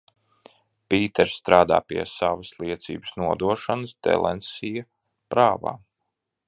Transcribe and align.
Pīters 0.93 1.35
strādā 1.41 1.77
pie 1.91 2.05
savas 2.13 2.49
liecības 2.63 3.15
nodošanas 3.25 3.95
Delensija 4.09 4.89
prāvā? 5.35 5.81